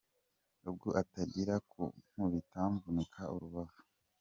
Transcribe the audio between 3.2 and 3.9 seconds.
urubavu.